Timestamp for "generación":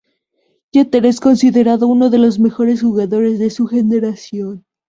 3.67-4.65